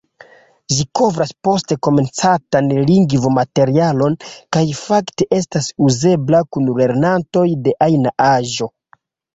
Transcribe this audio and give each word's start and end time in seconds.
Ĝi 0.75 0.85
kovras 0.99 1.33
post-komencantan 1.47 2.71
lingvo-materialon 2.87 4.17
kaj 4.57 4.65
fakte 4.81 5.31
estas 5.41 5.69
uzebla 5.91 6.45
kun 6.55 6.75
lernantoj 6.83 7.49
de 7.69 7.81
ajna 7.91 8.19
aĝo. 8.35 8.75